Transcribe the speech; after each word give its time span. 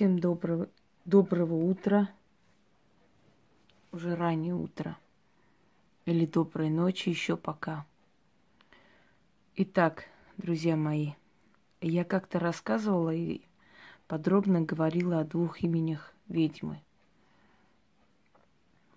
Всем 0.00 0.18
доброго, 0.18 0.66
доброго 1.04 1.56
утра. 1.56 2.08
Уже 3.92 4.16
раннее 4.16 4.54
утро. 4.54 4.96
Или 6.06 6.24
доброй 6.24 6.70
ночи 6.70 7.10
еще 7.10 7.36
пока. 7.36 7.84
Итак, 9.56 10.06
друзья 10.38 10.74
мои, 10.74 11.10
я 11.82 12.04
как-то 12.04 12.38
рассказывала 12.38 13.12
и 13.12 13.42
подробно 14.06 14.62
говорила 14.62 15.20
о 15.20 15.24
двух 15.24 15.62
именях 15.62 16.14
ведьмы. 16.28 16.80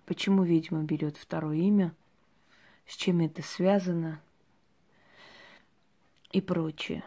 Почему 0.05 0.43
ведьма 0.43 0.83
берет 0.83 1.17
второе 1.17 1.57
имя, 1.57 1.93
с 2.87 2.95
чем 2.95 3.19
это 3.19 3.41
связано 3.41 4.21
и 6.31 6.39
прочее. 6.39 7.03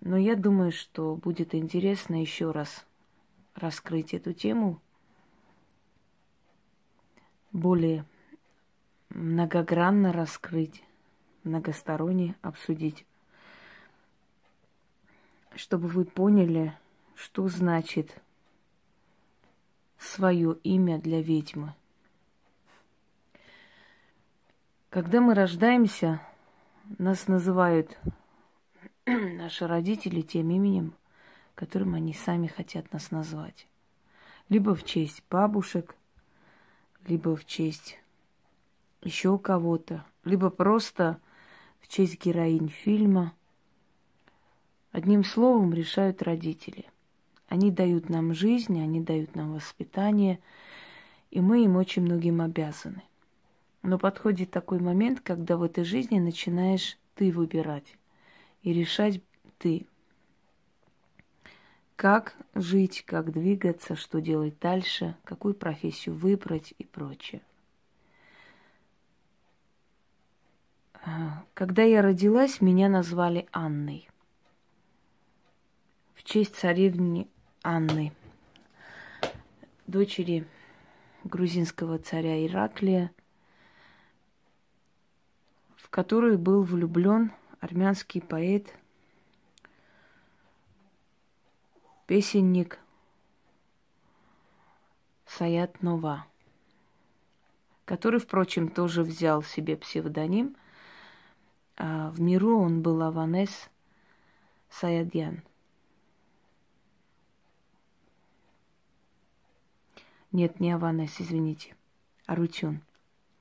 Но 0.00 0.16
я 0.16 0.34
думаю, 0.34 0.72
что 0.72 1.14
будет 1.14 1.54
интересно 1.54 2.20
еще 2.20 2.50
раз 2.50 2.84
раскрыть 3.56 4.14
эту 4.14 4.32
тему, 4.32 4.80
более 7.52 8.04
многогранно 9.08 10.12
раскрыть, 10.12 10.84
многосторонне 11.42 12.36
обсудить, 12.42 13.06
чтобы 15.54 15.88
вы 15.88 16.04
поняли, 16.04 16.76
что 17.14 17.48
значит 17.48 18.20
свое 19.98 20.58
имя 20.62 20.98
для 20.98 21.22
ведьмы. 21.22 21.74
Когда 24.90 25.20
мы 25.20 25.34
рождаемся, 25.34 26.20
нас 26.98 27.26
называют 27.26 27.98
наши 29.06 29.66
родители 29.66 30.20
тем 30.20 30.50
именем, 30.50 30.94
которым 31.56 31.94
они 31.94 32.12
сами 32.12 32.46
хотят 32.46 32.92
нас 32.92 33.10
назвать. 33.10 33.66
Либо 34.48 34.76
в 34.76 34.84
честь 34.84 35.24
бабушек, 35.28 35.96
либо 37.08 37.34
в 37.34 37.44
честь 37.44 37.98
еще 39.02 39.38
кого-то, 39.38 40.04
либо 40.24 40.50
просто 40.50 41.18
в 41.80 41.88
честь 41.88 42.24
героинь 42.24 42.68
фильма. 42.68 43.32
Одним 44.92 45.24
словом 45.24 45.72
решают 45.72 46.22
родители. 46.22 46.84
Они 47.48 47.70
дают 47.70 48.08
нам 48.08 48.34
жизнь, 48.34 48.80
они 48.80 49.00
дают 49.00 49.34
нам 49.34 49.54
воспитание, 49.54 50.40
и 51.30 51.40
мы 51.40 51.64
им 51.64 51.76
очень 51.76 52.02
многим 52.02 52.40
обязаны. 52.40 53.02
Но 53.82 53.98
подходит 53.98 54.50
такой 54.50 54.80
момент, 54.80 55.20
когда 55.20 55.56
в 55.56 55.62
этой 55.62 55.84
жизни 55.84 56.18
начинаешь 56.18 56.98
ты 57.14 57.32
выбирать 57.32 57.96
и 58.62 58.72
решать 58.72 59.20
ты. 59.58 59.86
Как 61.96 62.36
жить, 62.54 63.04
как 63.06 63.32
двигаться, 63.32 63.96
что 63.96 64.20
делать 64.20 64.58
дальше, 64.60 65.16
какую 65.24 65.54
профессию 65.54 66.14
выбрать 66.14 66.74
и 66.76 66.84
прочее. 66.84 67.40
Когда 71.54 71.82
я 71.82 72.02
родилась, 72.02 72.60
меня 72.60 72.90
назвали 72.90 73.48
Анной. 73.50 74.08
В 76.14 76.22
честь 76.22 76.56
царевни 76.56 77.28
Анны, 77.62 78.12
дочери 79.86 80.46
грузинского 81.24 81.98
царя 81.98 82.44
Ираклия, 82.44 83.10
в 85.76 85.88
которую 85.88 86.38
был 86.38 86.62
влюблен 86.62 87.32
армянский 87.60 88.20
поэт, 88.20 88.74
песенник 92.06 92.78
Саят 95.26 95.82
Нова, 95.82 96.26
который, 97.84 98.20
впрочем, 98.20 98.68
тоже 98.68 99.02
взял 99.02 99.42
себе 99.42 99.76
псевдоним. 99.76 100.56
А 101.76 102.10
в 102.10 102.20
миру 102.20 102.58
он 102.58 102.80
был 102.80 103.02
Аванес 103.02 103.68
Саядьян. 104.70 105.42
Нет, 110.32 110.60
не 110.60 110.72
Аванес, 110.72 111.20
извините. 111.20 111.76
Арутюн. 112.26 112.80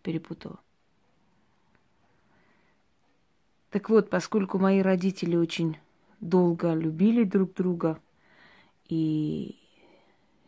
Перепутала. 0.04 0.60
Так 3.70 3.90
вот, 3.90 4.10
поскольку 4.10 4.60
мои 4.60 4.82
родители 4.82 5.36
очень 5.36 5.78
долго 6.20 6.74
любили 6.74 7.24
друг 7.24 7.54
друга, 7.54 8.00
и 8.88 9.60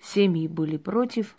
семьи 0.01 0.47
были 0.47 0.77
против, 0.77 1.35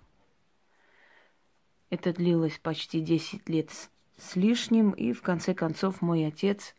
это 1.90 2.12
длилось 2.12 2.58
почти 2.58 3.00
10 3.00 3.48
лет 3.48 3.70
с, 4.16 4.36
лишним, 4.36 4.90
и 4.90 5.12
в 5.12 5.22
конце 5.22 5.54
концов 5.54 6.02
мой 6.02 6.26
отец 6.26 6.74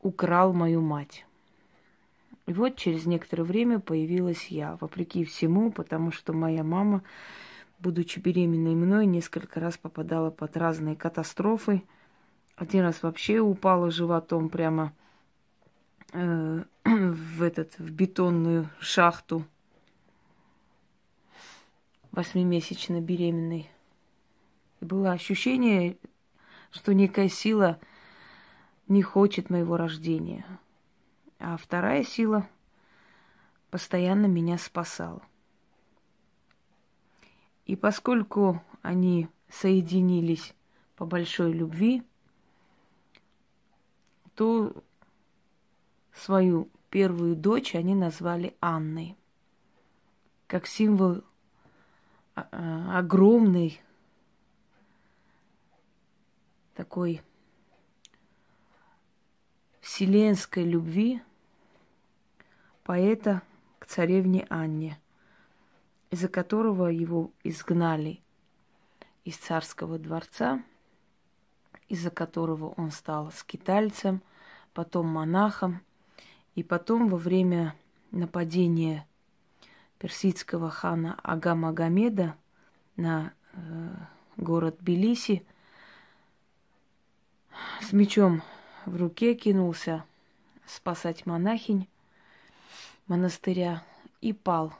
украл 0.00 0.52
мою 0.52 0.80
мать. 0.80 1.26
И 2.46 2.52
вот 2.52 2.76
через 2.76 3.06
некоторое 3.06 3.44
время 3.44 3.80
появилась 3.80 4.46
я, 4.48 4.76
вопреки 4.80 5.24
всему, 5.24 5.72
потому 5.72 6.10
что 6.10 6.32
моя 6.32 6.62
мама, 6.62 7.02
будучи 7.78 8.18
беременной 8.18 8.74
мной, 8.74 9.06
несколько 9.06 9.60
раз 9.60 9.78
попадала 9.78 10.30
под 10.30 10.56
разные 10.56 10.96
катастрофы– 10.96 11.82
один 12.56 12.82
раз 12.82 13.02
вообще 13.02 13.40
упала 13.40 13.90
животом 13.90 14.48
прямо 14.48 14.92
э, 16.14 16.64
в 16.84 17.42
этот 17.42 17.78
в 17.78 17.90
бетонную 17.90 18.70
шахту 18.80 19.44
восьмимесячно 22.12 23.00
беременной. 23.00 23.68
И 24.80 24.84
было 24.84 25.12
ощущение, 25.12 25.98
что 26.70 26.94
некая 26.94 27.28
сила 27.28 27.78
не 28.88 29.02
хочет 29.02 29.50
моего 29.50 29.76
рождения. 29.76 30.46
А 31.38 31.56
вторая 31.56 32.04
сила 32.04 32.48
постоянно 33.70 34.26
меня 34.26 34.56
спасала. 34.56 35.22
И 37.66 37.76
поскольку 37.76 38.62
они 38.82 39.28
соединились 39.48 40.54
по 40.96 41.06
большой 41.06 41.52
любви, 41.52 42.02
то 44.34 44.74
свою 46.14 46.68
первую 46.90 47.36
дочь 47.36 47.74
они 47.74 47.94
назвали 47.94 48.56
Анной, 48.60 49.16
как 50.46 50.66
символ 50.66 51.22
а, 52.34 52.48
а, 52.50 52.98
огромной 52.98 53.80
такой 56.74 57.20
вселенской 59.80 60.64
любви 60.64 61.22
поэта 62.84 63.42
к 63.78 63.86
царевне 63.86 64.46
Анне, 64.48 64.98
из-за 66.10 66.28
которого 66.28 66.86
его 66.86 67.30
изгнали 67.42 68.20
из 69.24 69.36
царского 69.36 69.98
дворца– 69.98 70.62
из-за 71.88 72.10
которого 72.10 72.70
он 72.76 72.90
стал 72.90 73.30
скитальцем, 73.32 74.22
потом 74.72 75.06
монахом, 75.06 75.80
и 76.54 76.62
потом 76.62 77.08
во 77.08 77.16
время 77.16 77.74
нападения 78.10 79.06
персидского 79.98 80.70
хана 80.70 81.18
Ага 81.22 81.54
Магомеда 81.54 82.36
на 82.96 83.32
э, 83.52 83.94
город 84.36 84.76
Белиси 84.80 85.46
с 87.80 87.92
мечом 87.92 88.42
в 88.86 88.96
руке 88.96 89.34
кинулся 89.34 90.04
спасать 90.66 91.26
монахинь 91.26 91.88
монастыря 93.06 93.84
и 94.20 94.32
пал 94.32 94.72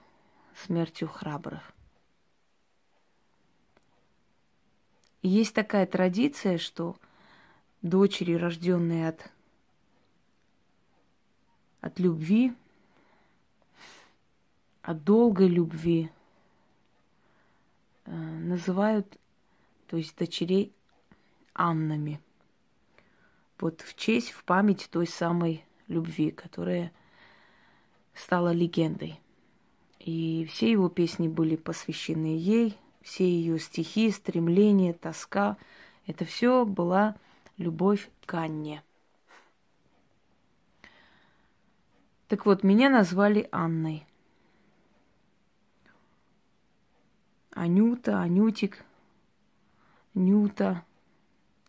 смертью 0.54 1.08
храбрых. 1.08 1.72
Есть 5.22 5.54
такая 5.54 5.86
традиция, 5.86 6.58
что 6.58 6.96
дочери, 7.80 8.34
рожденные 8.34 9.08
от, 9.08 9.30
от 11.84 12.00
любви, 12.00 12.54
от 14.80 15.04
долгой 15.04 15.48
любви, 15.48 16.10
э, 18.06 18.10
называют, 18.10 19.18
то 19.86 19.98
есть 19.98 20.16
дочерей 20.16 20.72
Аннами. 21.52 22.20
Вот 23.58 23.82
в 23.82 23.96
честь, 23.96 24.30
в 24.30 24.44
память 24.44 24.88
той 24.90 25.06
самой 25.06 25.62
любви, 25.86 26.30
которая 26.30 26.90
стала 28.14 28.50
легендой. 28.52 29.20
И 29.98 30.48
все 30.50 30.70
его 30.70 30.88
песни 30.88 31.28
были 31.28 31.56
посвящены 31.56 32.38
ей, 32.38 32.78
все 33.02 33.28
ее 33.28 33.58
стихи, 33.58 34.10
стремления, 34.10 34.94
тоска, 34.94 35.58
это 36.06 36.24
все 36.24 36.64
была 36.64 37.14
любовь 37.58 38.08
к 38.24 38.32
Анне. 38.32 38.82
Так 42.34 42.46
вот, 42.46 42.64
меня 42.64 42.90
назвали 42.90 43.48
Анной. 43.52 44.04
Анюта, 47.52 48.20
Анютик, 48.20 48.84
Нюта, 50.14 50.84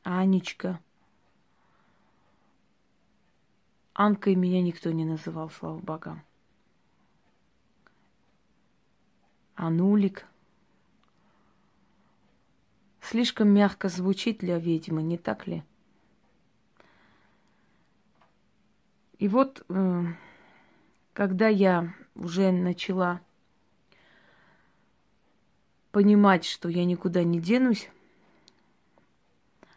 Анечка. 0.02 0.80
Анкой 3.94 4.34
меня 4.34 4.60
никто 4.64 4.90
не 4.90 5.06
называл, 5.06 5.52
слава 5.52 5.78
богам. 5.78 6.24
Анулик. 9.54 10.26
Слишком 13.02 13.50
мягко 13.50 13.88
звучит 13.88 14.40
для 14.40 14.58
ведьмы, 14.58 15.04
не 15.04 15.20
так 15.20 15.46
ли? 15.46 15.64
И 19.20 19.28
вот, 19.28 19.64
э, 19.70 20.06
когда 21.16 21.48
я 21.48 21.94
уже 22.14 22.52
начала 22.52 23.22
понимать, 25.94 26.44
что 26.44 26.68
я 26.68 26.84
никуда 26.84 27.24
не 27.24 27.40
денусь 27.40 27.90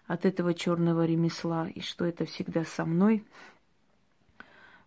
от 0.08 0.24
этого 0.24 0.52
черного 0.52 1.06
ремесла, 1.06 1.68
и 1.68 1.80
что 1.80 2.04
это 2.04 2.24
всегда 2.24 2.64
со 2.64 2.84
мной. 2.84 3.24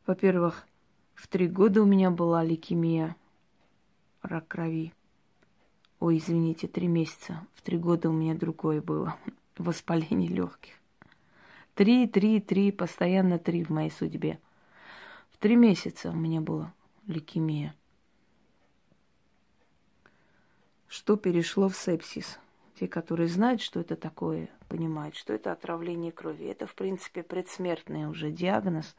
Во-первых, 0.06 0.68
в 1.13 1.30
три 1.30 1.48
года 1.48 1.83
у 1.83 1.86
меня 1.86 2.12
была 2.12 2.44
лейкемия, 2.44 3.15
рак 4.21 4.50
крови. 4.50 4.94
Ой, 6.01 6.18
извините, 6.18 6.68
три 6.68 6.88
месяца. 6.88 7.48
В 7.53 7.62
три 7.62 7.77
года 7.77 8.09
у 8.09 8.13
меня 8.13 8.36
другое 8.36 8.81
было. 8.81 9.15
Воспаление 9.57 10.30
легких. 10.30 10.74
Три, 11.75 12.07
три, 12.07 12.42
три, 12.42 12.74
постоянно 12.74 13.39
три 13.39 13.63
в 13.63 13.69
моей 13.69 13.92
судьбе. 13.92 14.38
Три 15.42 15.58
месяца 15.58 16.12
у 16.12 16.16
меня 16.16 16.40
была 16.40 16.74
лейкемия 17.08 17.76
что 20.92 21.16
перешло 21.16 21.70
в 21.70 21.78
сепсис. 21.78 22.38
Те, 22.78 22.88
которые 22.88 23.30
знают, 23.30 23.62
что 23.62 23.80
это 23.80 23.96
такое, 23.96 24.50
понимают, 24.68 25.16
что 25.16 25.32
это 25.32 25.54
отравление 25.54 26.12
крови. 26.12 26.48
Это, 26.48 26.68
в 26.68 26.76
принципе, 26.76 27.24
предсмертный 27.24 28.10
уже 28.10 28.30
диагноз. 28.30 28.96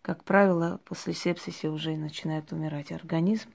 Как 0.00 0.22
правило, 0.22 0.80
после 0.84 1.12
сепсиса 1.12 1.72
уже 1.72 1.96
начинает 1.96 2.52
умирать 2.52 2.92
организм. 2.92 3.50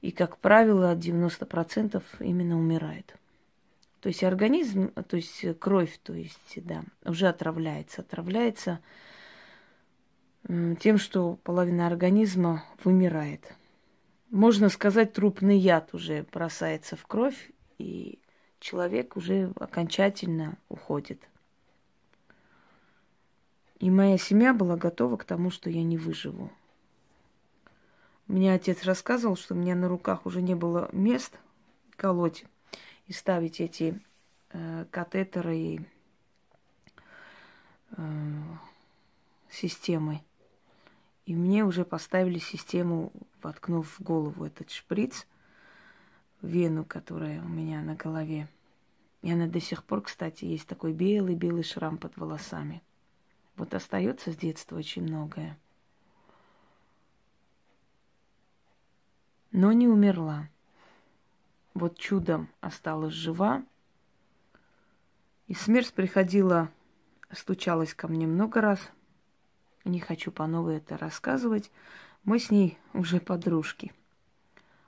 И, 0.00 0.10
как 0.10 0.38
правило, 0.38 0.96
90% 0.96 2.02
именно 2.18 2.58
умирает. 2.58 3.14
То 4.00 4.08
есть 4.08 4.24
организм, 4.24 4.90
то 4.90 5.16
есть 5.16 5.44
кровь, 5.60 6.00
то 6.02 6.14
есть, 6.14 6.52
да, 6.56 6.82
уже 7.04 7.28
отравляется. 7.28 8.00
Отравляется 8.00 8.80
тем, 10.46 10.98
что 10.98 11.36
половина 11.42 11.86
организма 11.86 12.64
вымирает 12.84 13.54
можно 14.30 14.68
сказать, 14.68 15.12
трупный 15.12 15.58
яд 15.58 15.94
уже 15.94 16.26
бросается 16.32 16.96
в 16.96 17.06
кровь, 17.06 17.50
и 17.78 18.18
человек 18.60 19.16
уже 19.16 19.52
окончательно 19.56 20.58
уходит. 20.68 21.20
И 23.78 23.90
моя 23.90 24.18
семья 24.18 24.52
была 24.52 24.76
готова 24.76 25.16
к 25.16 25.24
тому, 25.24 25.50
что 25.50 25.70
я 25.70 25.82
не 25.82 25.96
выживу. 25.96 26.50
Мне 28.26 28.52
отец 28.52 28.84
рассказывал, 28.84 29.36
что 29.36 29.54
у 29.54 29.56
меня 29.56 29.74
на 29.74 29.88
руках 29.88 30.26
уже 30.26 30.42
не 30.42 30.54
было 30.54 30.88
мест 30.92 31.38
колоть 31.96 32.44
и 33.06 33.12
ставить 33.12 33.60
эти 33.60 33.98
э, 34.50 34.84
катетеры 34.90 35.56
и 35.56 35.80
э, 37.96 38.02
системы. 39.48 40.20
И 41.28 41.34
мне 41.34 41.62
уже 41.62 41.84
поставили 41.84 42.38
систему, 42.38 43.12
воткнув 43.42 43.98
в 43.98 44.02
голову 44.02 44.46
этот 44.46 44.70
шприц, 44.70 45.26
вену, 46.40 46.86
которая 46.86 47.42
у 47.42 47.48
меня 47.48 47.82
на 47.82 47.94
голове. 47.94 48.48
И 49.20 49.30
она 49.30 49.46
до 49.46 49.60
сих 49.60 49.84
пор, 49.84 50.00
кстати, 50.00 50.46
есть 50.46 50.66
такой 50.66 50.94
белый-белый 50.94 51.64
шрам 51.64 51.98
под 51.98 52.16
волосами. 52.16 52.82
Вот 53.56 53.74
остается 53.74 54.32
с 54.32 54.36
детства 54.38 54.78
очень 54.78 55.02
многое. 55.02 55.58
Но 59.52 59.72
не 59.72 59.86
умерла. 59.86 60.48
Вот 61.74 61.98
чудом 61.98 62.48
осталась 62.62 63.12
жива. 63.12 63.62
И 65.46 65.52
смерть 65.52 65.92
приходила, 65.92 66.70
стучалась 67.30 67.92
ко 67.92 68.08
мне 68.08 68.26
много 68.26 68.62
раз– 68.62 68.80
не 69.88 70.00
хочу 70.00 70.30
по 70.30 70.46
новой 70.46 70.76
это 70.76 70.96
рассказывать. 70.96 71.70
Мы 72.24 72.38
с 72.38 72.50
ней 72.50 72.78
уже 72.94 73.20
подружки. 73.20 73.92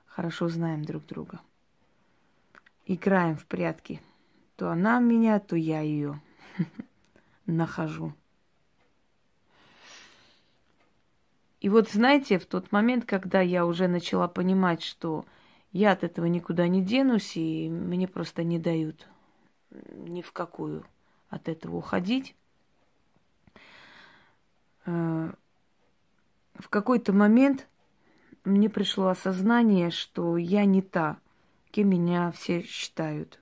Хорошо 0.05 0.47
знаем 0.49 0.83
друг 0.83 1.05
друга. 1.05 1.39
Играем 2.85 3.35
в 3.35 3.45
прятки. 3.45 4.01
То 4.55 4.69
она 4.69 4.99
меня, 4.99 5.39
то 5.39 5.55
я 5.55 5.81
ее 5.81 6.21
нахожу. 7.45 8.13
И 11.61 11.69
вот 11.69 11.89
знаете, 11.89 12.39
в 12.39 12.45
тот 12.45 12.71
момент, 12.71 13.05
когда 13.05 13.39
я 13.39 13.65
уже 13.65 13.87
начала 13.87 14.27
понимать, 14.27 14.81
что 14.81 15.25
я 15.71 15.91
от 15.91 16.03
этого 16.03 16.25
никуда 16.25 16.67
не 16.67 16.83
денусь, 16.83 17.37
и 17.37 17.69
мне 17.69 18.07
просто 18.07 18.43
не 18.43 18.59
дают 18.59 19.07
ни 19.93 20.21
в 20.21 20.31
какую 20.31 20.85
от 21.29 21.47
этого 21.47 21.77
уходить, 21.77 22.35
в 24.85 26.69
какой-то 26.69 27.13
момент 27.13 27.67
мне 28.43 28.69
пришло 28.69 29.07
осознание, 29.07 29.91
что 29.91 30.37
я 30.37 30.65
не 30.65 30.81
та, 30.81 31.19
кем 31.71 31.89
меня 31.89 32.31
все 32.31 32.63
считают. 32.63 33.39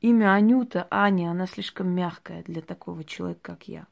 Имя 0.00 0.34
Анюта, 0.34 0.86
Аня, 0.90 1.30
она 1.30 1.46
слишком 1.46 1.88
мягкая 1.88 2.44
для 2.44 2.62
такого 2.62 3.02
человека, 3.02 3.40
как 3.42 3.66
я. 3.66 3.86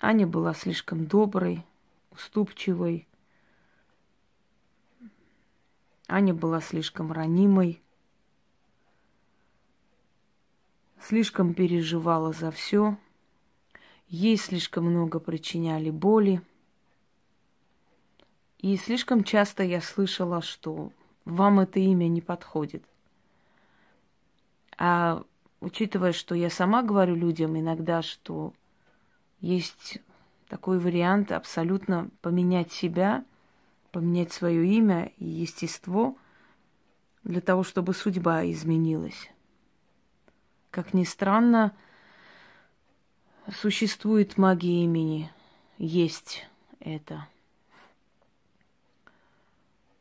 Аня 0.00 0.26
была 0.26 0.54
слишком 0.54 1.06
доброй, 1.06 1.66
уступчивой. 2.10 3.06
Аня 6.06 6.32
была 6.32 6.62
слишком 6.62 7.12
ранимой. 7.12 7.82
Слишком 11.08 11.54
переживала 11.54 12.32
за 12.32 12.50
все, 12.50 12.98
ей 14.08 14.36
слишком 14.36 14.84
много 14.84 15.20
причиняли 15.20 15.88
боли. 15.88 16.42
И 18.58 18.76
слишком 18.76 19.24
часто 19.24 19.62
я 19.62 19.80
слышала, 19.80 20.42
что 20.42 20.92
вам 21.24 21.60
это 21.60 21.80
имя 21.80 22.08
не 22.08 22.20
подходит. 22.20 22.84
А 24.76 25.22
учитывая, 25.60 26.12
что 26.12 26.34
я 26.34 26.50
сама 26.50 26.82
говорю 26.82 27.14
людям 27.14 27.58
иногда, 27.58 28.02
что 28.02 28.52
есть 29.40 30.00
такой 30.48 30.78
вариант 30.78 31.32
абсолютно 31.32 32.10
поменять 32.20 32.70
себя, 32.70 33.24
поменять 33.92 34.32
свое 34.32 34.66
имя 34.66 35.10
и 35.16 35.24
естество 35.24 36.18
для 37.24 37.40
того, 37.40 37.62
чтобы 37.62 37.94
судьба 37.94 38.44
изменилась. 38.44 39.30
Как 40.78 40.94
ни 40.94 41.02
странно, 41.02 41.74
существует 43.52 44.38
магия 44.38 44.84
имени. 44.84 45.28
Есть 45.76 46.46
это. 46.78 47.26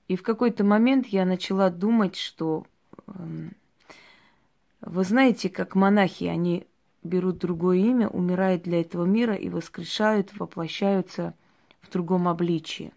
И 0.08 0.16
в 0.16 0.22
какой-то 0.22 0.64
момент 0.64 1.08
я 1.08 1.26
начала 1.26 1.72
думать, 1.72 2.16
что 2.16 2.68
эм, 3.08 3.56
вы 4.82 5.04
знаете, 5.04 5.50
как 5.50 5.74
монахи, 5.74 6.26
они 6.26 6.68
берут 7.02 7.40
другое 7.40 7.80
имя, 7.80 8.08
умирают 8.08 8.62
для 8.62 8.82
этого 8.82 9.06
мира 9.06 9.34
и 9.34 9.50
воскрешают, 9.50 10.38
воплощаются 10.38 11.34
в 11.82 11.90
другом 11.90 12.28
обличии. 12.28 12.94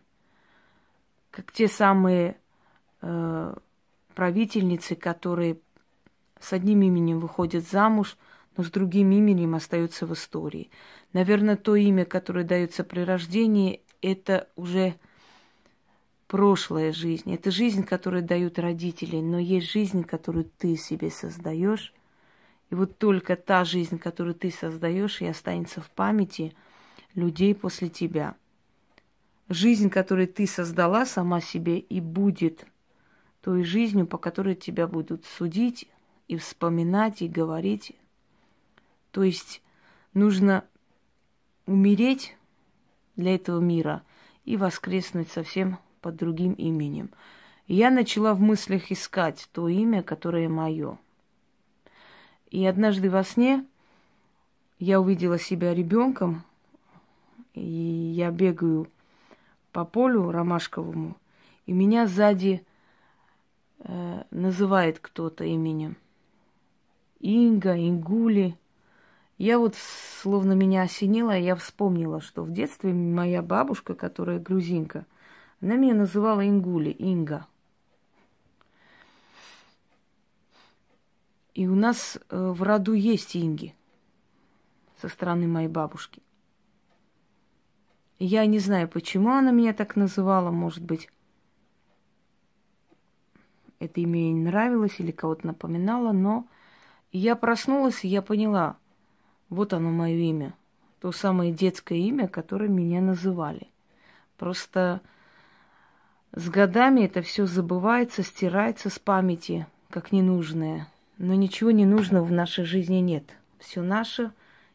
Как 1.31 1.51
те 1.51 1.67
самые 1.67 2.37
э, 3.01 3.55
правительницы, 4.15 4.97
которые 4.97 5.57
с 6.41 6.53
одним 6.53 6.83
именем 6.83 7.21
выходит 7.21 7.69
замуж, 7.69 8.17
но 8.57 8.65
с 8.65 8.71
другим 8.71 9.13
именем 9.13 9.55
остается 9.55 10.07
в 10.07 10.15
истории. 10.15 10.71
Наверное, 11.13 11.57
то 11.57 11.77
имя, 11.77 12.05
которое 12.05 12.45
дается 12.45 12.85
при 12.85 13.01
рождении, 13.01 13.83
это 14.03 14.49
уже 14.57 14.95
прошлая 16.27 16.93
жизнь. 16.93 17.35
Это 17.35 17.51
жизнь, 17.51 17.85
которую 17.85 18.23
дают 18.23 18.59
родители, 18.59 19.17
но 19.17 19.39
есть 19.39 19.71
жизнь, 19.71 20.05
которую 20.05 20.45
ты 20.45 20.77
себе 20.77 21.11
создаешь. 21.11 21.93
И 22.71 22.77
вот 22.77 22.99
только 22.99 23.35
та 23.35 23.65
жизнь, 23.65 23.99
которую 23.99 24.35
ты 24.35 24.51
создаешь, 24.51 25.21
и 25.21 25.27
останется 25.27 25.81
в 25.81 25.91
памяти 25.91 26.55
людей 27.15 27.55
после 27.55 27.89
тебя. 27.89 28.37
Жизнь, 29.49 29.91
которую 29.91 30.29
ты 30.29 30.47
создала 30.47 31.05
сама 31.05 31.41
себе, 31.41 31.79
и 31.81 32.01
будет 32.01 32.65
той 33.43 33.65
жизнью, 33.65 34.07
по 34.07 34.17
которой 34.17 34.55
тебя 34.55 34.87
будут 34.87 35.25
судить, 35.25 35.89
и 36.31 36.37
вспоминать, 36.37 37.23
и 37.23 37.29
говорить. 37.29 37.91
То 39.11 39.25
есть 39.25 39.63
нужно 40.15 40.65
умереть 41.67 42.37
для 43.17 43.35
этого 43.35 43.59
мира 43.59 44.05
и 44.45 44.57
воскреснуть 44.57 45.29
совсем 45.29 45.81
под 46.01 46.15
другим 46.15 46.53
именем. 46.53 47.11
Я 47.67 47.91
начала 47.91 48.33
в 48.35 48.41
мыслях 48.41 48.93
искать 48.93 49.49
то 49.51 49.67
имя, 49.67 50.05
которое 50.05 50.49
мое. 50.49 50.99
И 52.53 52.65
однажды 52.65 53.11
во 53.11 53.25
сне 53.25 53.67
я 54.79 55.01
увидела 55.01 55.37
себя 55.37 55.75
ребенком, 55.75 56.45
и 57.55 57.61
я 57.61 58.31
бегаю 58.31 58.87
по 59.73 59.85
полю 59.85 60.31
ромашковому, 60.31 61.17
и 61.67 61.73
меня 61.73 62.07
сзади 62.07 62.65
э, 63.81 64.23
называет 64.31 65.01
кто-то 65.01 65.43
именем. 65.43 65.97
Инга, 67.21 67.77
Ингули. 67.77 68.57
Я 69.39 69.59
вот, 69.59 69.77
словно 69.77 70.53
меня 70.53 70.83
осенило, 70.83 71.37
я 71.37 71.55
вспомнила, 71.55 72.21
что 72.21 72.43
в 72.43 72.51
детстве 72.51 72.93
моя 72.93 73.43
бабушка, 73.43 73.95
которая 73.95 74.39
грузинка, 74.39 75.07
она 75.61 75.77
меня 75.77 75.95
называла 75.95 76.47
Ингули, 76.47 76.91
Инга. 76.91 77.47
И 81.55 81.67
у 81.67 81.75
нас 81.75 82.19
э, 82.29 82.51
в 82.51 82.63
роду 82.63 82.93
есть 82.95 83.37
Инги 83.37 83.75
со 85.01 85.09
стороны 85.09 85.47
моей 85.47 85.69
бабушки. 85.69 86.23
Я 88.19 88.45
не 88.47 88.59
знаю, 88.59 88.89
почему 88.89 89.31
она 89.31 89.51
меня 89.51 89.73
так 89.73 89.97
называла, 89.97 90.51
может 90.51 90.83
быть, 90.83 91.09
это 93.79 94.01
имя 94.01 94.21
ей 94.21 94.35
нравилось 94.35 95.01
или 95.01 95.11
кого-то 95.11 95.47
напоминало, 95.47 96.13
но 96.13 96.47
я 97.19 97.37
проснулась, 97.37 98.05
и 98.05 98.09
я 98.09 98.23
поняла, 98.23 98.77
вот 99.49 99.73
оно 99.73 99.91
мое 99.91 100.17
имя. 100.17 100.55
То 101.01 101.13
самое 101.13 101.53
детское 101.53 101.99
имя, 101.99 102.29
которое 102.29 102.69
меня 102.69 103.01
называли. 103.01 103.69
Просто 104.37 105.01
с 106.33 106.49
годами 106.49 107.03
это 107.03 107.23
все 107.23 107.47
забывается, 107.47 108.23
стирается 108.23 108.91
с 108.91 108.99
памяти, 108.99 109.67
как 109.89 110.13
ненужное. 110.13 110.89
Но 111.19 111.35
ничего 111.35 111.71
ненужного 111.71 112.25
в 112.25 112.33
нашей 112.33 112.65
жизни 112.65 112.97
нет. 112.97 113.25
Все 113.59 113.83
наше, 113.83 114.33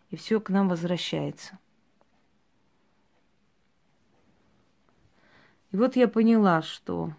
и 0.10 0.16
все 0.16 0.40
к 0.40 0.50
нам 0.50 0.68
возвращается. 0.68 1.58
И 5.72 5.78
вот 5.78 5.96
я 5.96 6.08
поняла, 6.08 6.62
что 6.62 7.14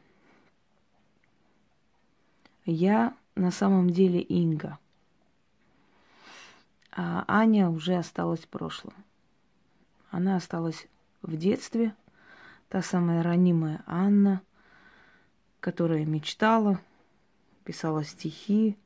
я 2.64 3.14
на 3.34 3.50
самом 3.50 3.90
деле 3.90 4.20
Инга. 4.20 4.78
А 6.98 7.26
Аня 7.28 7.68
уже 7.68 7.96
осталась 7.96 8.40
в 8.40 8.48
прошлом. 8.48 8.94
Она 10.10 10.36
осталась 10.36 10.88
в 11.20 11.36
детстве, 11.36 11.94
та 12.70 12.80
самая 12.80 13.22
ранимая 13.22 13.82
Анна, 13.86 14.40
которая 15.60 16.06
мечтала, 16.06 16.80
писала 17.64 18.02
стихи, 18.02 18.78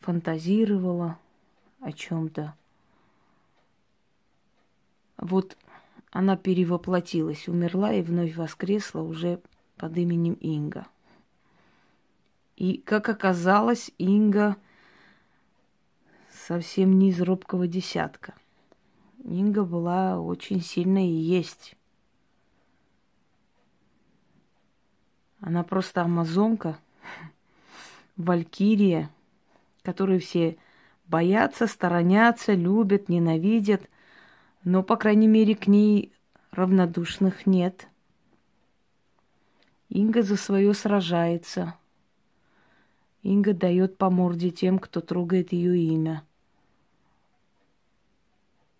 фантазировала 0.00 1.16
о 1.80 1.92
чем-то. 1.92 2.56
Вот 5.16 5.56
она 6.10 6.36
перевоплотилась, 6.36 7.46
умерла 7.46 7.92
и 7.92 8.02
вновь 8.02 8.34
воскресла 8.34 9.02
уже 9.02 9.40
под 9.76 9.96
именем 9.96 10.34
Инга. 10.34 10.88
И, 12.56 12.78
как 12.78 13.08
оказалось, 13.08 13.92
Инга 13.98 14.56
совсем 16.48 16.98
не 16.98 17.10
из 17.10 17.20
робкого 17.20 17.68
десятка. 17.68 18.34
Инга 19.22 19.62
была 19.62 20.20
очень 20.20 20.60
сильная 20.60 21.04
и 21.04 21.12
есть. 21.12 21.76
Она 25.40 25.62
просто 25.62 26.02
амазонка, 26.02 26.78
валькирия, 28.16 29.10
которую 29.82 30.18
все 30.20 30.56
боятся, 31.06 31.68
сторонятся, 31.68 32.54
любят, 32.54 33.08
ненавидят– 33.08 33.82
но, 34.64 34.82
по 34.82 34.96
крайней 34.96 35.28
мере, 35.28 35.54
к 35.54 35.66
ней 35.66 36.12
равнодушных 36.50 37.46
нет. 37.46 37.88
Инга 39.88 40.22
за 40.22 40.36
свое 40.36 40.74
сражается. 40.74 41.74
Инга 43.22 43.54
дает 43.54 43.96
по 43.96 44.10
морде 44.10 44.50
тем, 44.50 44.78
кто 44.78 45.00
трогает 45.00 45.52
ее 45.52 45.78
имя. 45.78 46.22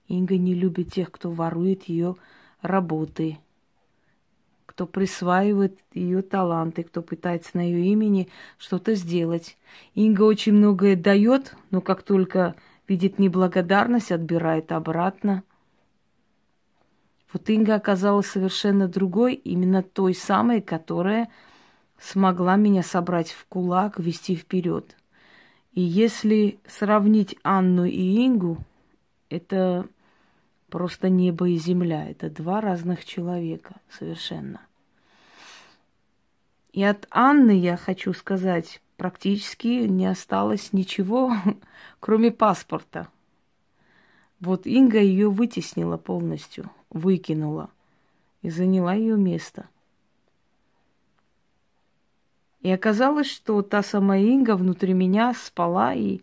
Инга 0.08 0.38
не 0.38 0.54
любит 0.54 0.92
тех, 0.92 1.10
кто 1.12 1.30
ворует 1.30 1.84
ее 1.84 2.16
работы, 2.62 3.38
кто 4.66 4.86
присваивает 4.86 5.78
ее 5.92 6.22
таланты, 6.22 6.82
кто 6.82 7.02
пытается 7.02 7.56
на 7.58 7.60
ее 7.60 7.86
имени 7.92 8.28
что-то 8.56 8.94
сделать. 8.94 9.58
Инга 9.94 10.22
очень 10.22 10.54
многое 10.54 10.96
дает, 10.96 11.54
но 11.70 11.80
как 11.80 12.02
только 12.02 12.54
видит 12.86 13.18
неблагодарность, 13.18 14.10
отбирает 14.10 14.72
обратно. 14.72 15.42
Вот 17.30 17.50
Инга 17.50 17.74
оказалась 17.74 18.26
совершенно 18.26 18.88
другой, 18.88 19.34
именно 19.34 19.82
той 19.82 20.14
самой, 20.14 20.62
которая 20.62 21.28
смогла 22.00 22.56
меня 22.56 22.82
собрать 22.82 23.32
в 23.32 23.44
кулак, 23.46 23.98
вести 23.98 24.34
вперед. 24.34 24.96
И 25.72 25.82
если 25.82 26.58
сравнить 26.66 27.36
Анну 27.42 27.84
и 27.84 28.26
Ингу, 28.26 28.58
это 29.28 29.86
просто 30.68 31.08
небо 31.08 31.48
и 31.48 31.56
земля. 31.56 32.08
Это 32.08 32.30
два 32.30 32.60
разных 32.60 33.04
человека 33.04 33.76
совершенно. 33.90 34.60
И 36.72 36.82
от 36.82 37.06
Анны, 37.10 37.58
я 37.58 37.76
хочу 37.76 38.12
сказать, 38.12 38.80
практически 38.96 39.86
не 39.86 40.06
осталось 40.06 40.72
ничего, 40.72 41.32
кроме 42.00 42.30
паспорта. 42.30 43.08
Вот 44.40 44.66
Инга 44.66 45.00
ее 45.00 45.30
вытеснила 45.30 45.96
полностью 45.96 46.70
выкинула 46.90 47.70
и 48.42 48.50
заняла 48.50 48.94
ее 48.94 49.16
место. 49.16 49.68
И 52.60 52.70
оказалось, 52.70 53.30
что 53.30 53.62
та 53.62 53.82
самая 53.82 54.20
Инга 54.22 54.56
внутри 54.56 54.92
меня 54.92 55.32
спала 55.34 55.94
и 55.94 56.20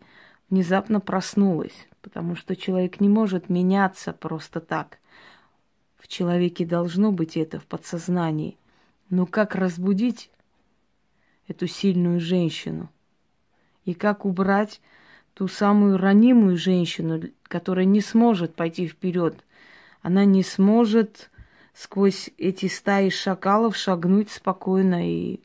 внезапно 0.49 0.99
проснулась, 0.99 1.87
потому 2.01 2.35
что 2.35 2.55
человек 2.55 2.99
не 2.99 3.09
может 3.09 3.49
меняться 3.49 4.13
просто 4.13 4.59
так. 4.59 4.99
В 5.97 6.07
человеке 6.07 6.65
должно 6.65 7.11
быть 7.11 7.35
это 7.35 7.59
в 7.59 7.65
подсознании. 7.65 8.57
Но 9.09 9.25
как 9.25 9.55
разбудить 9.55 10.29
эту 11.47 11.67
сильную 11.67 12.19
женщину? 12.19 12.89
И 13.85 13.93
как 13.93 14.25
убрать 14.25 14.81
ту 15.33 15.47
самую 15.47 15.97
ранимую 15.97 16.57
женщину, 16.57 17.21
которая 17.43 17.85
не 17.85 18.01
сможет 18.01 18.55
пойти 18.55 18.87
вперед, 18.87 19.43
она 20.01 20.25
не 20.25 20.43
сможет 20.43 21.29
сквозь 21.73 22.29
эти 22.37 22.67
стаи 22.67 23.09
шакалов 23.09 23.75
шагнуть 23.75 24.29
спокойно 24.31 25.09
и 25.09 25.41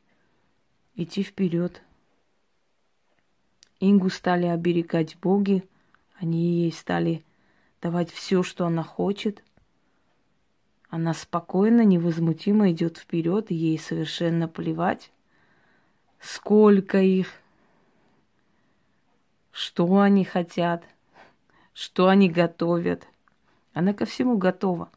идти 0.94 1.22
вперед. 1.22 1.82
Ингу 3.80 4.10
стали 4.10 4.46
оберегать 4.46 5.16
боги, 5.16 5.64
они 6.18 6.62
ей 6.62 6.72
стали 6.72 7.24
давать 7.82 8.10
все, 8.10 8.42
что 8.42 8.66
она 8.66 8.82
хочет. 8.82 9.42
Она 10.88 11.14
спокойно, 11.14 11.82
невозмутимо 11.84 12.70
идет 12.70 12.98
вперед, 12.98 13.50
ей 13.50 13.78
совершенно 13.78 14.48
плевать, 14.48 15.10
сколько 16.20 16.98
их, 16.98 17.28
что 19.50 19.98
они 19.98 20.24
хотят, 20.24 20.84
что 21.72 22.08
они 22.08 22.28
готовят– 22.28 23.06
она 23.72 23.92
ко 23.92 24.04
всему 24.04 24.36
готова. 24.36 24.90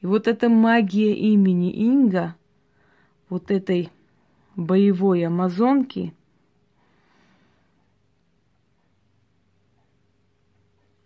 И 0.00 0.06
вот 0.06 0.28
эта 0.28 0.48
магия 0.48 1.14
имени 1.14 1.72
Инга, 1.72 2.36
вот 3.28 3.50
этой 3.50 3.90
боевой 4.56 5.24
амазонки, 5.24 6.14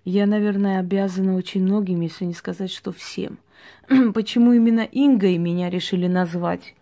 я, 0.05 0.27
наверное, 0.27 0.81
обязана 0.81 1.35
очень 1.35 1.63
многим, 1.63 2.01
если 2.01 2.25
не 2.25 2.35
сказать, 2.35 2.71
что 2.71 2.93
всем. 2.93 3.39
Почему 4.15 4.53
именно 4.53 4.83
Инга 4.83 5.29
и 5.29 5.39
меня 5.39 5.71
решили 5.71 6.07
назвать? 6.07 6.75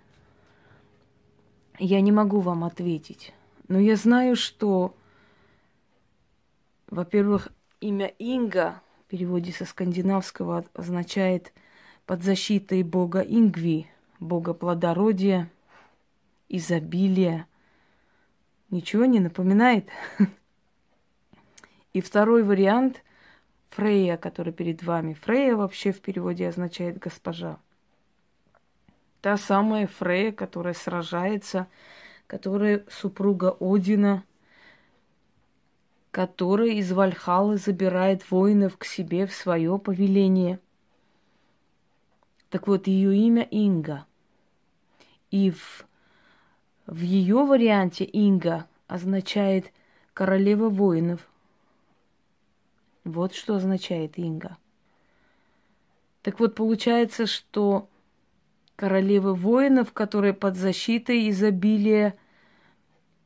Я 1.78 2.00
не 2.00 2.12
могу 2.12 2.40
вам 2.40 2.64
ответить. 2.64 3.32
Но 3.68 3.78
я 3.78 3.96
знаю, 3.96 4.36
что, 4.36 4.94
во-первых, 6.88 7.48
имя 7.80 8.06
Инга 8.18 8.82
переводе 9.12 9.52
со 9.52 9.66
скандинавского 9.66 10.64
означает 10.72 11.52
под 12.06 12.22
защитой 12.22 12.82
бога 12.82 13.20
Ингви, 13.20 13.86
бога 14.20 14.54
плодородия, 14.54 15.50
изобилия. 16.48 17.46
Ничего 18.70 19.04
не 19.04 19.20
напоминает? 19.20 19.86
И 21.92 22.00
второй 22.00 22.42
вариант 22.42 23.02
Фрея, 23.72 24.18
который 24.18 24.52
перед 24.52 24.82
вами. 24.82 25.14
Фрея 25.14 25.56
вообще 25.56 25.92
в 25.92 26.02
переводе 26.02 26.46
означает 26.46 26.98
госпожа. 26.98 27.58
Та 29.22 29.38
самая 29.38 29.86
Фрея, 29.86 30.30
которая 30.30 30.74
сражается, 30.74 31.68
которая 32.26 32.84
супруга 32.90 33.56
Одина, 33.60 34.24
которая 36.10 36.72
из 36.72 36.92
Вальхалы 36.92 37.56
забирает 37.56 38.30
воинов 38.30 38.76
к 38.76 38.84
себе 38.84 39.26
в 39.26 39.32
свое 39.32 39.78
повеление. 39.78 40.60
Так 42.50 42.68
вот, 42.68 42.86
ее 42.86 43.16
имя 43.16 43.42
Инга. 43.44 44.04
И 45.30 45.50
в, 45.50 45.86
в 46.86 47.00
ее 47.00 47.46
варианте 47.46 48.04
Инга 48.04 48.66
означает 48.86 49.72
королева 50.12 50.68
воинов. 50.68 51.31
Вот 53.04 53.34
что 53.34 53.56
означает 53.56 54.18
Инга. 54.18 54.56
Так 56.22 56.38
вот, 56.38 56.54
получается, 56.54 57.26
что 57.26 57.88
королева 58.76 59.34
воинов, 59.34 59.92
которая 59.92 60.32
под 60.32 60.56
защитой 60.56 61.28
изобилия 61.30 62.16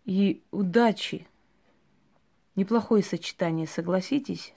и 0.04 0.42
удачи. 0.50 1.26
Неплохое 2.54 3.02
сочетание, 3.02 3.66
согласитесь? 3.66 4.54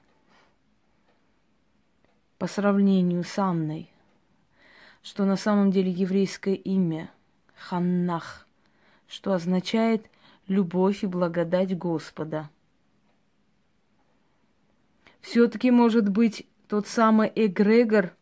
По 2.37 2.47
сравнению 2.47 3.23
с 3.23 3.37
Анной, 3.37 3.89
что 5.01 5.25
на 5.25 5.35
самом 5.35 5.71
деле 5.71 5.91
еврейское 5.91 6.55
имя 6.55 7.11
Ханнах, 7.55 8.47
что 9.07 9.33
означает 9.33 10.05
любовь 10.47 11.03
и 11.03 11.07
благодать 11.07 11.77
Господа. 11.77 12.49
Все-таки 15.29 15.69
может 15.69 16.09
быть 16.09 16.47
тот 16.67 16.87
самый 16.87 17.31
эгрегор, 17.35 18.15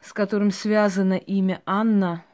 с 0.00 0.12
которым 0.12 0.50
связано 0.50 1.12
имя 1.12 1.62
Анна, 1.64 2.24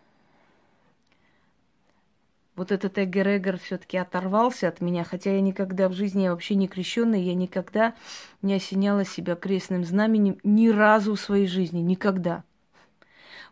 вот 2.57 2.73
этот 2.73 2.99
эгрегор 2.99 3.59
все-таки 3.59 3.99
оторвался 3.99 4.69
от 4.69 4.81
меня, 4.81 5.05
хотя 5.05 5.33
я 5.35 5.43
никогда 5.43 5.91
в 5.91 5.93
жизни, 5.93 6.23
я 6.23 6.31
вообще 6.31 6.55
не 6.55 6.67
крещенная, 6.67 7.19
я 7.19 7.35
никогда 7.35 7.95
не 8.41 8.55
осеняла 8.55 9.05
себя 9.05 9.35
крестным 9.35 9.85
знаменем 9.85 10.39
ни 10.43 10.69
разу 10.69 11.15
в 11.15 11.21
своей 11.21 11.47
жизни, 11.47 11.81
никогда. 11.81 12.43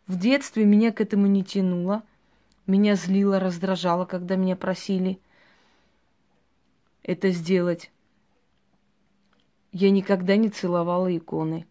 В 0.06 0.18
детстве 0.18 0.64
меня 0.64 0.92
к 0.92 1.02
этому 1.02 1.26
не 1.26 1.44
тянуло, 1.44 2.04
меня 2.66 2.94
злило, 2.94 3.38
раздражало, 3.38 4.06
когда 4.06 4.36
меня 4.36 4.56
просили 4.56 5.18
это 7.02 7.28
сделать. 7.28 7.90
Я 9.72 9.90
никогда 9.90 10.36
не 10.36 10.50
целовала 10.50 11.14
иконы. 11.16 11.66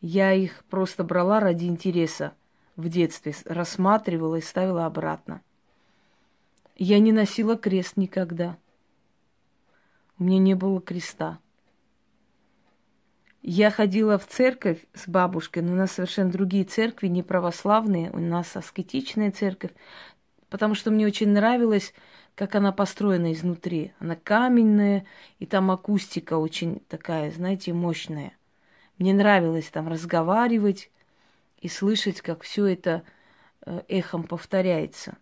Я 0.00 0.34
их 0.34 0.64
просто 0.66 1.04
брала 1.04 1.40
ради 1.40 1.64
интереса 1.64 2.34
в 2.76 2.88
детстве, 2.88 3.34
рассматривала 3.46 4.36
и 4.36 4.42
ставила 4.42 4.84
обратно. 4.86 5.40
Я 6.76 7.00
не 7.00 7.10
носила 7.10 7.56
крест 7.56 7.96
никогда. 7.96 8.56
У 10.18 10.24
меня 10.24 10.38
не 10.38 10.54
было 10.54 10.80
креста. 10.80 11.38
Я 13.42 13.70
ходила 13.70 14.18
в 14.18 14.26
церковь 14.26 14.84
с 14.92 15.08
бабушкой, 15.08 15.62
но 15.62 15.72
у 15.72 15.76
нас 15.76 15.92
совершенно 15.92 16.30
другие 16.30 16.64
церкви, 16.64 17.06
не 17.06 17.22
православные, 17.22 18.10
у 18.10 18.18
нас 18.18 18.54
аскетичная 18.56 19.30
церковь, 19.30 19.70
потому 20.50 20.74
что 20.74 20.90
мне 20.90 21.06
очень 21.06 21.30
нравилось, 21.30 21.94
как 22.38 22.54
она 22.54 22.70
построена 22.70 23.32
изнутри. 23.32 23.92
Она 23.98 24.14
каменная, 24.14 25.04
и 25.40 25.46
там 25.46 25.72
акустика 25.72 26.34
очень 26.38 26.80
такая, 26.88 27.32
знаете, 27.32 27.72
мощная. 27.72 28.32
Мне 28.96 29.12
нравилось 29.12 29.66
там 29.66 29.88
разговаривать 29.88 30.88
и 31.60 31.66
слышать, 31.68 32.20
как 32.20 32.44
все 32.44 32.66
это 32.66 33.02
э, 33.66 33.82
эхом 33.88 34.22
повторяется. 34.22 35.16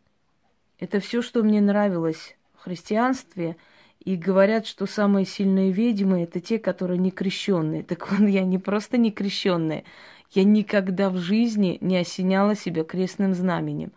Это 0.79 1.01
все, 1.01 1.23
что 1.23 1.43
мне 1.43 1.63
нравилось 1.63 2.37
в 2.55 2.65
христианстве. 2.65 3.57
И 4.01 4.15
говорят, 4.17 4.67
что 4.67 4.85
самые 4.85 5.25
сильные 5.25 5.73
ведьмы 5.73 6.23
это 6.23 6.39
те, 6.41 6.59
которые 6.59 6.99
не 6.99 7.11
крещенные. 7.11 7.83
Так 7.83 8.13
вот, 8.13 8.29
я 8.29 8.45
не 8.45 8.59
просто 8.59 8.99
не 8.99 9.11
крещенная. 9.11 9.85
Я 10.33 10.45
никогда 10.45 11.09
в 11.09 11.17
жизни 11.17 11.79
не 11.81 11.97
осеняла 11.97 12.55
себя 12.55 12.85
крестным 12.85 13.33
знаменем. 13.33 13.93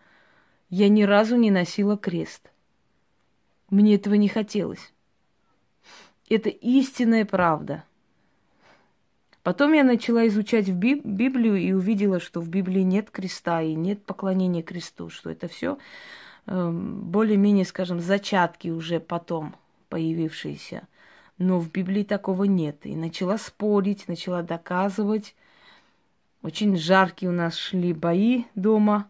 Я 0.69 0.87
ни 0.87 1.03
разу 1.03 1.35
не 1.35 1.51
носила 1.51 1.97
крест. 1.97 2.48
Мне 3.69 3.95
этого 3.95 4.15
не 4.15 4.27
хотелось. 4.27 4.93
Это 6.29 6.49
истинная 6.49 7.25
правда. 7.25 7.83
Потом 9.43 9.73
я 9.73 9.83
начала 9.83 10.27
изучать 10.27 10.67
в 10.67 10.75
Библию 10.75 11.55
и 11.55 11.71
увидела, 11.71 12.19
что 12.19 12.41
в 12.41 12.49
Библии 12.49 12.81
нет 12.81 13.09
креста 13.09 13.61
и 13.61 13.73
нет 13.73 14.03
поклонения 14.03 14.61
кресту, 14.61 15.09
что 15.09 15.29
это 15.29 15.47
все 15.47 15.77
эм, 16.45 17.01
более-менее, 17.01 17.65
скажем, 17.65 17.99
зачатки 17.99 18.67
уже 18.67 18.99
потом 18.99 19.55
появившиеся. 19.89 20.87
Но 21.37 21.59
в 21.59 21.71
Библии 21.71 22.03
такого 22.03 22.43
нет. 22.43 22.85
И 22.85 22.95
начала 22.95 23.37
спорить, 23.37 24.07
начала 24.07 24.43
доказывать. 24.43 25.35
Очень 26.43 26.75
жаркие 26.75 27.31
у 27.31 27.33
нас 27.33 27.55
шли 27.55 27.93
бои 27.93 28.43
дома, 28.55 29.09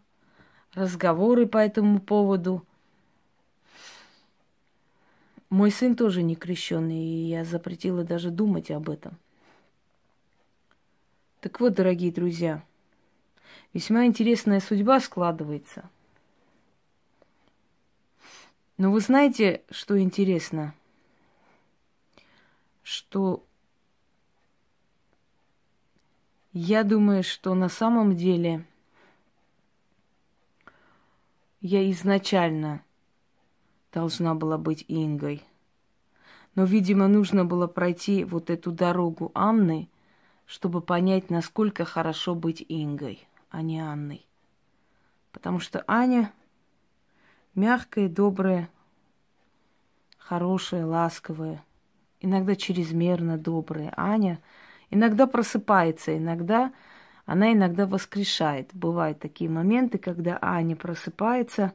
разговоры 0.74 1.48
по 1.48 1.58
этому 1.58 2.00
поводу. 2.00 2.66
Мой 5.50 5.72
сын 5.72 5.96
тоже 5.96 6.22
не 6.22 6.36
крещенный, 6.36 7.04
и 7.04 7.30
я 7.30 7.44
запретила 7.44 8.04
даже 8.04 8.30
думать 8.30 8.70
об 8.70 8.90
этом. 8.90 9.18
Так 11.42 11.60
вот, 11.60 11.74
дорогие 11.74 12.12
друзья, 12.12 12.64
весьма 13.74 14.06
интересная 14.06 14.60
судьба 14.60 15.00
складывается. 15.00 15.90
Но 18.78 18.92
вы 18.92 19.00
знаете, 19.00 19.64
что 19.72 20.00
интересно? 20.00 20.76
Что 22.84 23.44
я 26.54 26.84
думаю, 26.84 27.24
что 27.24 27.56
на 27.56 27.70
самом 27.70 28.16
деле 28.16 28.66
я 31.62 31.90
изначально 31.92 32.84
должна 33.94 34.36
была 34.36 34.58
быть 34.58 34.86
Ингой. 34.88 35.44
Но, 36.56 36.64
видимо, 36.66 37.08
нужно 37.08 37.46
было 37.46 37.68
пройти 37.68 38.24
вот 38.24 38.50
эту 38.50 38.72
дорогу 38.72 39.32
Анны– 39.34 39.90
чтобы 40.50 40.82
понять, 40.82 41.30
насколько 41.30 41.86
хорошо 41.86 42.34
быть 42.34 42.66
Ингой, 42.68 43.28
а 43.52 43.62
не 43.62 43.80
Анной. 43.80 44.26
Потому 45.32 45.60
что 45.60 45.84
Аня 45.88 46.34
мягкая, 47.54 48.10
добрая, 48.10 48.68
хорошая, 50.18 50.88
ласковая, 50.88 51.64
иногда 52.20 52.56
чрезмерно 52.56 53.38
добрая. 53.38 53.94
Аня 53.96 54.40
иногда 54.90 55.28
просыпается, 55.28 56.18
иногда 56.18 56.74
она 57.28 57.54
иногда 57.54 57.86
воскрешает. 57.86 58.72
Бывают 58.74 59.20
такие 59.20 59.52
моменты, 59.52 60.00
когда 60.00 60.40
Аня 60.42 60.76
просыпается, 60.76 61.74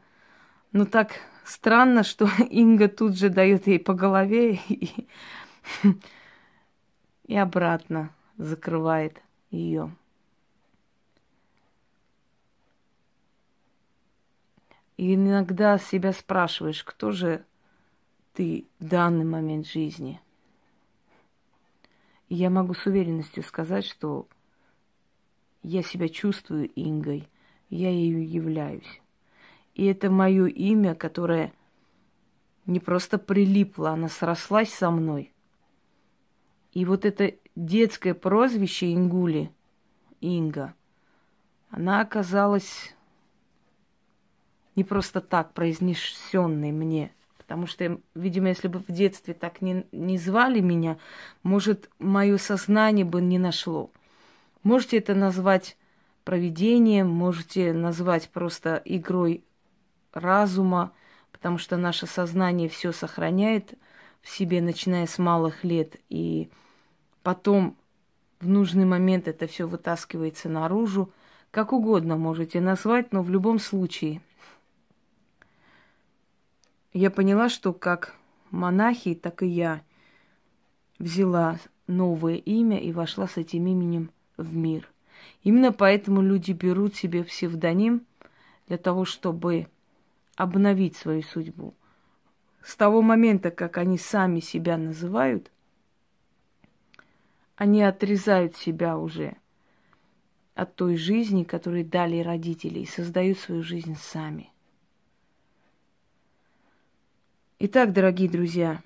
но 0.73 0.85
так 0.85 1.13
странно, 1.45 2.03
что 2.03 2.29
Инга 2.51 2.89
тут 2.89 3.17
же 3.17 3.29
дает 3.29 3.67
ей 3.67 3.79
по 3.79 3.95
голове 3.95 4.57
и, 4.69 5.07
и 7.27 7.37
обратно 7.37 8.11
закрывает 8.37 9.21
ее. 9.51 9.95
И 14.97 15.15
иногда 15.15 15.79
себя 15.79 16.13
спрашиваешь, 16.13 16.85
кто 16.85 17.11
же 17.11 17.45
ты 18.33 18.67
в 18.79 18.87
данный 18.87 19.25
момент 19.25 19.67
жизни. 19.67 20.21
И 22.29 22.37
я 22.37 22.49
могу 22.49 22.75
с 22.75 22.87
уверенностью 22.87 23.43
сказать, 23.43 23.85
что 23.85 24.29
я 25.63 25.83
себя 25.83 26.09
чувствую 26.09 26.71
Ингой, 26.77 27.29
я 27.71 27.91
ею 27.91 28.29
являюсь. 28.29 29.01
И 29.75 29.87
это 29.87 30.11
мое 30.11 30.47
имя, 30.47 30.95
которое 30.95 31.53
не 32.67 32.81
просто 32.81 33.19
прилипло, 33.19 33.91
оно 33.91 34.09
срослась 34.09 34.73
со 34.73 34.91
мной. 34.91 35.33
И 36.73 36.85
вот 36.85 37.05
это 37.05 37.35
детское 37.57 38.15
прозвище 38.15 38.93
Ингули, 38.95 39.51
Инга, 40.21 40.75
она 41.71 42.01
оказалась 42.01 42.95
не 44.77 44.85
просто 44.85 45.21
так 45.21 45.53
произнесенной 45.53 46.73
мне. 46.73 47.13
Потому 47.37 47.67
что, 47.67 48.01
видимо, 48.15 48.49
если 48.49 48.69
бы 48.69 48.79
в 48.79 48.91
детстве 48.91 49.35
так 49.35 49.61
не, 49.61 49.85
не 49.93 50.17
звали 50.17 50.61
меня, 50.61 50.99
может, 51.43 51.91
мое 51.99 52.39
сознание 52.39 53.05
бы 53.05 53.21
не 53.21 53.39
нашло. 53.39 53.91
Можете 54.63 54.99
это 54.99 55.15
назвать 55.15 55.77
проведением, 56.25 57.11
можете 57.11 57.75
назвать 57.75 58.31
просто 58.31 58.81
игрой 58.85 59.45
разума, 60.15 60.93
потому 61.33 61.59
что 61.59 61.77
наше 61.77 62.07
сознание 62.07 62.69
все 62.69 62.93
сохраняет 62.93 63.75
в 64.23 64.31
себе, 64.31 64.61
начиная 64.61 65.07
с 65.07 65.19
малых 65.19 65.65
лет. 65.65 65.97
И 66.09 66.49
потом 67.23 67.77
в 68.41 68.49
нужный 68.49 68.85
момент 68.85 69.29
это 69.29 69.47
все 69.47 69.67
вытаскивается 69.67 70.49
наружу, 70.49 71.11
Как 71.51 71.73
угодно 71.73 72.17
можете 72.17 72.61
назвать, 72.61 73.13
но 73.13 73.23
в 73.23 73.31
любом 73.31 73.61
случае 73.61 74.21
я 76.93 77.11
поняла, 77.11 77.49
что 77.49 77.73
как 77.73 78.17
монахи, 78.51 79.15
так 79.15 79.43
и 79.43 79.47
я 79.47 79.83
взяла 80.99 81.59
новое 81.87 82.37
имя 82.37 82.79
и 82.81 82.93
вошла 82.93 83.29
с 83.29 83.37
этим 83.37 83.67
именем 83.67 84.11
в 84.37 84.57
мир. 84.57 84.89
Именно 85.43 85.73
поэтому 85.73 86.23
люди 86.23 86.53
берут 86.53 86.97
себе 86.97 87.23
псевдоним 87.23 88.05
для 88.67 88.79
того, 88.79 89.05
чтобы 89.05 89.69
обновить 90.37 90.97
свою 90.97 91.23
судьбу. 91.23 91.75
С 92.63 92.77
того 92.77 93.03
момента, 93.03 93.51
как 93.51 93.79
они 93.79 93.99
сами 93.99 94.41
себя 94.41 94.77
называют, 94.77 95.51
они 97.57 97.83
отрезают 97.83 98.57
себя 98.57 98.99
уже 98.99 99.37
от 100.55 100.75
той 100.75 100.97
жизни, 100.97 101.45
которую 101.45 101.85
дали 101.85 102.21
родители, 102.21 102.81
и 102.81 102.87
создают 102.87 103.39
свою 103.39 103.63
жизнь 103.63 103.97
сами. 103.97 104.51
Итак, 107.59 107.93
дорогие 107.93 108.29
друзья, 108.29 108.83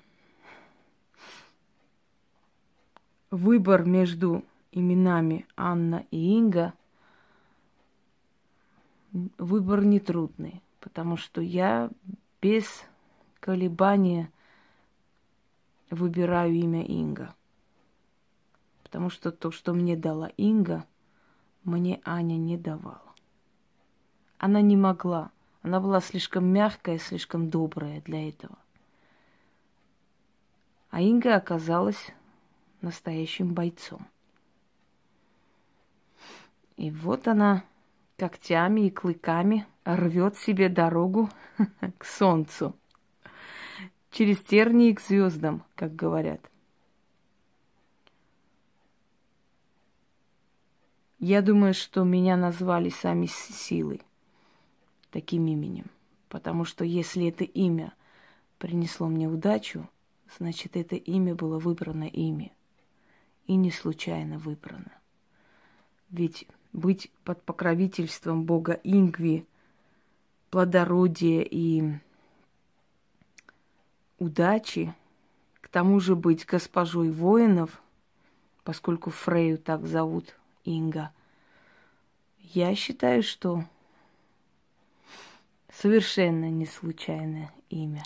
выбор 3.31 3.85
между 3.85 4.43
именами 4.71 5.45
Анна 5.55 6.05
и 6.11 6.37
Инга 6.37 6.73
выбор 9.37 9.83
нетрудный, 9.83 10.61
потому 10.79 11.17
что 11.17 11.41
я 11.41 11.89
без 12.41 12.83
колебания 13.39 14.31
выбираю 15.89 16.53
имя 16.53 16.83
Инга. 16.83 17.35
Потому 18.83 19.09
что 19.09 19.31
то, 19.31 19.51
что 19.51 19.73
мне 19.73 19.95
дала 19.95 20.27
Инга, 20.37 20.85
мне 21.63 22.01
Аня 22.05 22.37
не 22.37 22.57
давала. 22.57 23.13
Она 24.37 24.61
не 24.61 24.77
могла. 24.77 25.31
Она 25.61 25.79
была 25.79 25.99
слишком 25.99 26.45
мягкая, 26.45 26.97
слишком 26.97 27.49
добрая 27.49 28.01
для 28.01 28.29
этого. 28.29 28.57
А 30.89 31.01
Инга 31.01 31.35
оказалась 31.35 32.11
настоящим 32.81 33.53
бойцом. 33.53 34.07
И 36.77 36.89
вот 36.91 37.27
она 37.27 37.63
когтями 38.19 38.87
и 38.87 38.89
клыками 38.89 39.65
рвет 39.85 40.37
себе 40.37 40.67
дорогу 40.67 41.29
к 41.97 42.05
солнцу. 42.05 42.75
Через 44.11 44.39
тернии 44.39 44.93
к 44.93 44.99
звездам, 44.99 45.63
как 45.75 45.95
говорят. 45.95 46.41
Я 51.19 51.41
думаю, 51.41 51.73
что 51.73 52.03
меня 52.03 52.35
назвали 52.35 52.89
сами 52.89 53.25
силы 53.27 54.01
таким 55.11 55.47
именем. 55.47 55.85
Потому 56.27 56.65
что 56.65 56.83
если 56.83 57.27
это 57.27 57.43
имя 57.43 57.93
принесло 58.57 59.07
мне 59.07 59.27
удачу, 59.27 59.89
значит, 60.37 60.75
это 60.75 60.95
имя 60.95 61.35
было 61.35 61.57
выбрано 61.57 62.03
ими. 62.03 62.51
И 63.47 63.55
не 63.55 63.71
случайно 63.71 64.37
выбрано. 64.37 64.91
Ведь 66.09 66.47
быть 66.73 67.11
под 67.23 67.41
покровительством 67.43 68.43
Бога 68.43 68.79
Ингви, 68.83 69.45
плодородия 70.49 71.41
и 71.41 71.93
удачи, 74.17 74.93
к 75.61 75.67
тому 75.67 75.99
же 75.99 76.15
быть 76.15 76.45
госпожой 76.45 77.11
воинов, 77.11 77.81
поскольку 78.63 79.09
Фрею 79.09 79.57
так 79.57 79.85
зовут 79.85 80.35
Инга, 80.63 81.11
я 82.39 82.75
считаю, 82.75 83.23
что 83.23 83.63
совершенно 85.71 86.49
не 86.49 86.65
случайное 86.65 87.51
имя. 87.69 88.03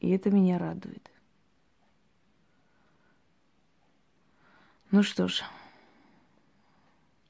И 0.00 0.10
это 0.10 0.30
меня 0.30 0.58
радует. 0.58 1.10
Ну 4.90 5.02
что 5.02 5.26
ж, 5.28 5.42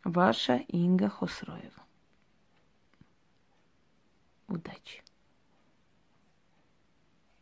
ваша 0.04 0.56
Инга 0.68 1.08
Хосроева. 1.08 1.82
Удачи! 4.48 5.03